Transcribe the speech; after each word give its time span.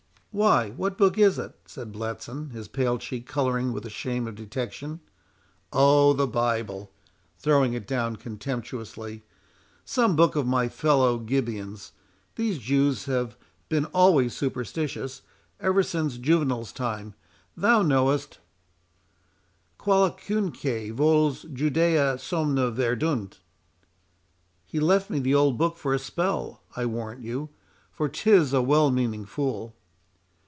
"Why, 0.33 0.69
what 0.77 0.97
book 0.97 1.17
is 1.17 1.37
it?" 1.37 1.59
said 1.65 1.91
Bletson, 1.91 2.51
his 2.51 2.69
pale 2.69 2.97
cheek 2.97 3.27
colouring 3.27 3.73
with 3.73 3.83
the 3.83 3.89
shame 3.89 4.27
of 4.29 4.35
detection. 4.35 5.01
"Oh! 5.73 6.13
the 6.13 6.25
Bible!" 6.25 6.89
throwing 7.37 7.73
it 7.73 7.85
down 7.85 8.15
contemptuously; 8.15 9.23
"some 9.83 10.15
book 10.15 10.37
of 10.37 10.47
my 10.47 10.69
fellow 10.69 11.17
Gibeon's; 11.19 11.91
these 12.37 12.59
Jews 12.59 13.07
have 13.07 13.35
been 13.67 13.83
always 13.87 14.33
superstitious—ever 14.33 15.83
since 15.83 16.15
Juvenal's 16.17 16.71
time, 16.71 17.13
thou 17.57 17.81
knowest— 17.81 18.39
"'Qualiacunque 19.77 20.93
voles 20.93 21.43
Judæi 21.43 22.17
somnia 22.17 22.71
vendunt.' 22.71 23.39
"He 24.65 24.79
left 24.79 25.09
me 25.09 25.19
the 25.19 25.35
old 25.35 25.57
book 25.57 25.75
for 25.75 25.93
a 25.93 25.99
spell, 25.99 26.63
I 26.73 26.85
warrant 26.85 27.21
you; 27.21 27.49
for 27.91 28.07
'tis 28.07 28.53
a 28.53 28.61
well 28.61 28.91
meaning 28.91 29.25
fool." 29.25 29.75